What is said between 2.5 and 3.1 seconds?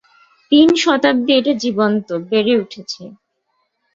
উঠেছে।